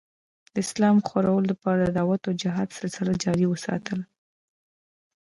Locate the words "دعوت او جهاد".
1.97-2.69